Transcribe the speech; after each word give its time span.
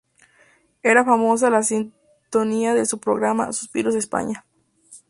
Era 0.81 1.05
famosa 1.05 1.51
la 1.51 1.61
sintonía 1.61 2.73
de 2.73 2.87
su 2.87 2.97
programa 2.99 3.53
"Suspiros 3.53 3.93
de 3.93 3.99
España". 3.99 4.45